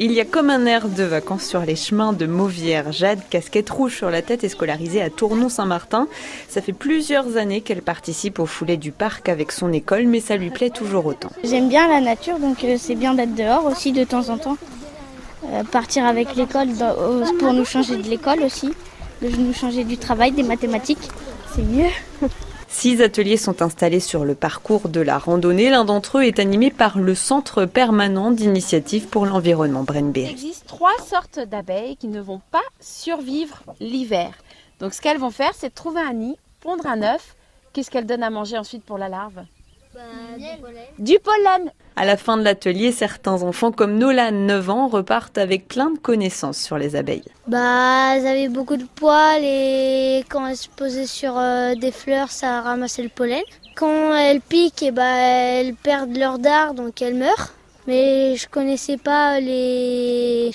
Il 0.00 0.12
y 0.12 0.20
a 0.20 0.24
comme 0.24 0.48
un 0.48 0.64
air 0.64 0.88
de 0.88 1.02
vacances 1.02 1.42
sur 1.42 1.62
les 1.62 1.74
chemins 1.74 2.12
de 2.12 2.24
Mauvière. 2.24 2.92
Jade, 2.92 3.18
casquette 3.30 3.68
rouge 3.68 3.96
sur 3.96 4.10
la 4.10 4.22
tête, 4.22 4.44
est 4.44 4.48
scolarisée 4.48 5.02
à 5.02 5.10
Tournon-Saint-Martin. 5.10 6.06
Ça 6.48 6.62
fait 6.62 6.72
plusieurs 6.72 7.36
années 7.36 7.62
qu'elle 7.62 7.82
participe 7.82 8.38
au 8.38 8.46
foulée 8.46 8.76
du 8.76 8.92
parc 8.92 9.28
avec 9.28 9.50
son 9.50 9.72
école, 9.72 10.06
mais 10.06 10.20
ça 10.20 10.36
lui 10.36 10.50
plaît 10.50 10.70
toujours 10.70 11.06
autant. 11.06 11.32
J'aime 11.42 11.68
bien 11.68 11.88
la 11.88 12.00
nature, 12.00 12.38
donc 12.38 12.62
euh, 12.62 12.76
c'est 12.78 12.94
bien 12.94 13.14
d'être 13.14 13.34
dehors 13.34 13.64
aussi 13.64 13.90
de 13.90 14.04
temps 14.04 14.28
en 14.28 14.38
temps. 14.38 14.56
Euh, 15.46 15.64
partir 15.64 16.06
avec 16.06 16.36
l'école 16.36 16.68
pour 17.40 17.52
nous 17.52 17.64
changer 17.64 17.96
de 17.96 18.08
l'école 18.08 18.44
aussi, 18.44 18.72
de 19.20 19.28
nous 19.36 19.52
changer 19.52 19.82
du 19.82 19.98
travail, 19.98 20.30
des 20.30 20.44
mathématiques, 20.44 21.08
c'est 21.56 21.62
mieux. 21.62 21.90
Six 22.70 23.00
ateliers 23.00 23.38
sont 23.38 23.62
installés 23.62 23.98
sur 23.98 24.24
le 24.24 24.34
parcours 24.34 24.90
de 24.90 25.00
la 25.00 25.18
randonnée. 25.18 25.70
L'un 25.70 25.86
d'entre 25.86 26.18
eux 26.18 26.24
est 26.24 26.38
animé 26.38 26.70
par 26.70 26.98
le 26.98 27.14
Centre 27.14 27.64
permanent 27.64 28.30
d'initiative 28.30 29.08
pour 29.08 29.24
l'environnement 29.24 29.84
Brenberry. 29.84 30.26
Il 30.26 30.30
existe 30.30 30.66
trois 30.66 30.96
sortes 31.04 31.40
d'abeilles 31.40 31.96
qui 31.96 32.08
ne 32.08 32.20
vont 32.20 32.42
pas 32.50 32.62
survivre 32.78 33.62
l'hiver. 33.80 34.32
Donc 34.80 34.92
ce 34.92 35.00
qu'elles 35.00 35.18
vont 35.18 35.30
faire, 35.30 35.52
c'est 35.56 35.74
trouver 35.74 36.02
un 36.02 36.12
nid, 36.12 36.36
pondre 36.60 36.86
un 36.86 37.02
œuf. 37.02 37.34
Qu'est-ce 37.72 37.90
qu'elles 37.90 38.06
donnent 38.06 38.22
à 38.22 38.30
manger 38.30 38.58
ensuite 38.58 38.84
pour 38.84 38.98
la 38.98 39.08
larve? 39.08 39.42
Du 40.98 41.18
pollen. 41.18 41.72
À 41.96 42.04
la 42.04 42.16
fin 42.16 42.36
de 42.36 42.42
l'atelier, 42.42 42.92
certains 42.92 43.42
enfants 43.42 43.72
comme 43.72 43.98
Nolan, 43.98 44.30
9 44.30 44.70
ans, 44.70 44.88
repartent 44.88 45.38
avec 45.38 45.66
plein 45.66 45.90
de 45.90 45.98
connaissances 45.98 46.58
sur 46.58 46.78
les 46.78 46.94
abeilles. 46.94 47.24
Bah, 47.46 48.14
elles 48.14 48.26
avaient 48.26 48.48
beaucoup 48.48 48.76
de 48.76 48.86
poils 48.94 49.42
et 49.42 50.24
quand 50.28 50.46
elles 50.46 50.56
se 50.56 50.68
posaient 50.68 51.06
sur 51.06 51.36
euh, 51.36 51.74
des 51.74 51.90
fleurs, 51.90 52.30
ça 52.30 52.60
ramassait 52.60 53.02
le 53.02 53.08
pollen. 53.08 53.42
Quand 53.74 54.14
elles 54.14 54.40
piquent, 54.40 54.82
et 54.82 54.86
eh 54.86 54.90
bah, 54.92 55.16
elles 55.18 55.74
perdent 55.74 56.16
leur 56.16 56.38
dard, 56.38 56.74
donc 56.74 57.02
elles 57.02 57.16
meurent. 57.16 57.52
Mais 57.86 58.36
je 58.36 58.48
connaissais 58.48 58.96
pas 58.96 59.40
les 59.40 60.52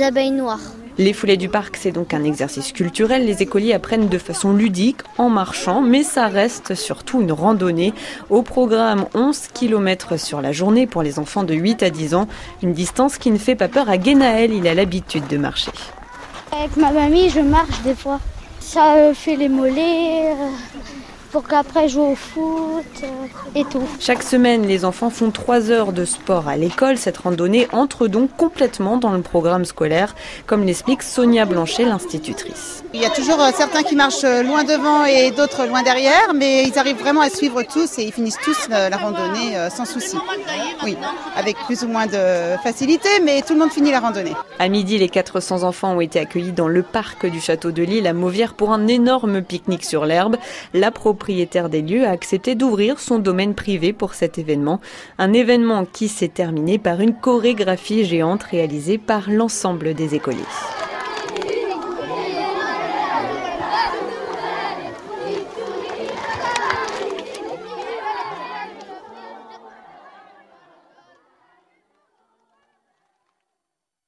abeilles 0.00 0.30
noires. 0.30 0.60
Les 1.00 1.12
foulées 1.12 1.36
du 1.36 1.48
parc, 1.48 1.76
c'est 1.76 1.92
donc 1.92 2.12
un 2.12 2.24
exercice 2.24 2.72
culturel. 2.72 3.24
Les 3.24 3.40
écoliers 3.40 3.72
apprennent 3.72 4.08
de 4.08 4.18
façon 4.18 4.52
ludique, 4.52 5.02
en 5.16 5.30
marchant, 5.30 5.80
mais 5.80 6.02
ça 6.02 6.26
reste 6.26 6.74
surtout 6.74 7.20
une 7.20 7.30
randonnée. 7.30 7.94
Au 8.30 8.42
programme, 8.42 9.06
11 9.14 9.48
km 9.54 10.18
sur 10.18 10.40
la 10.40 10.50
journée 10.50 10.88
pour 10.88 11.04
les 11.04 11.20
enfants 11.20 11.44
de 11.44 11.54
8 11.54 11.84
à 11.84 11.90
10 11.90 12.16
ans. 12.16 12.26
Une 12.64 12.72
distance 12.72 13.16
qui 13.16 13.30
ne 13.30 13.38
fait 13.38 13.54
pas 13.54 13.68
peur 13.68 13.88
à 13.88 13.96
Guénaël, 13.96 14.52
il 14.52 14.66
a 14.66 14.74
l'habitude 14.74 15.28
de 15.28 15.36
marcher. 15.36 15.70
Avec 16.50 16.76
ma 16.76 16.90
mamie, 16.90 17.30
je 17.30 17.40
marche 17.40 17.80
des 17.82 17.94
fois. 17.94 18.18
Ça 18.58 18.96
euh, 18.96 19.14
fait 19.14 19.36
les 19.36 19.48
mollets. 19.48 20.34
Pour 21.32 21.46
qu'après 21.46 21.88
joue 21.88 22.02
au 22.02 22.14
foot 22.14 22.84
euh, 23.02 23.06
et 23.54 23.64
tout. 23.64 23.82
Chaque 24.00 24.22
semaine, 24.22 24.66
les 24.66 24.86
enfants 24.86 25.10
font 25.10 25.30
trois 25.30 25.70
heures 25.70 25.92
de 25.92 26.06
sport 26.06 26.48
à 26.48 26.56
l'école. 26.56 26.96
Cette 26.96 27.18
randonnée 27.18 27.68
entre 27.72 28.08
donc 28.08 28.34
complètement 28.36 28.96
dans 28.96 29.12
le 29.12 29.20
programme 29.20 29.66
scolaire, 29.66 30.14
comme 30.46 30.64
l'explique 30.64 31.02
Sonia 31.02 31.44
Blanchet, 31.44 31.84
l'institutrice. 31.84 32.82
Il 32.94 33.02
y 33.02 33.04
a 33.04 33.10
toujours 33.10 33.40
euh, 33.40 33.50
certains 33.54 33.82
qui 33.82 33.94
marchent 33.94 34.24
euh, 34.24 34.42
loin 34.42 34.64
devant 34.64 35.04
et 35.04 35.30
d'autres 35.30 35.66
loin 35.66 35.82
derrière, 35.82 36.32
mais 36.34 36.64
ils 36.64 36.78
arrivent 36.78 36.98
vraiment 36.98 37.20
à 37.20 37.28
suivre 37.28 37.62
tous 37.62 37.98
et 37.98 38.04
ils 38.04 38.12
finissent 38.12 38.38
tous 38.42 38.68
la 38.70 38.96
randonnée 38.96 39.68
sans 39.70 39.84
souci. 39.84 40.16
Oui, 40.84 40.96
avec 41.36 41.56
plus 41.66 41.82
ou 41.82 41.88
moins 41.88 42.06
de 42.06 42.56
facilité, 42.62 43.08
mais 43.22 43.42
tout 43.42 43.52
le 43.52 43.60
monde 43.60 43.72
finit 43.72 43.90
la 43.90 44.00
randonnée. 44.00 44.32
À 44.58 44.68
midi, 44.68 44.98
les 44.98 45.08
400 45.08 45.62
enfants 45.62 45.96
ont 45.96 46.00
été 46.00 46.18
accueillis 46.18 46.52
dans 46.52 46.68
le 46.68 46.82
parc 46.82 47.26
du 47.26 47.40
château 47.40 47.70
de 47.70 47.82
Lille 47.82 48.06
à 48.06 48.12
Mauvière 48.12 48.54
pour 48.54 48.72
un 48.72 48.86
énorme 48.86 49.42
pique-nique 49.42 49.84
sur 49.84 50.06
l'herbe. 50.06 50.36
La 50.72 50.90
propriétaire 51.18 51.68
des 51.68 51.82
lieux 51.82 52.06
a 52.06 52.10
accepté 52.10 52.54
d'ouvrir 52.54 53.00
son 53.00 53.18
domaine 53.18 53.54
privé 53.54 53.92
pour 53.92 54.14
cet 54.14 54.38
événement. 54.38 54.80
Un 55.18 55.32
événement 55.32 55.84
qui 55.84 56.06
s'est 56.06 56.28
terminé 56.28 56.78
par 56.78 57.00
une 57.00 57.12
chorégraphie 57.12 58.04
géante 58.04 58.44
réalisée 58.44 58.98
par 58.98 59.28
l'ensemble 59.28 59.94
des 59.94 60.14
écoliers. 60.14 60.77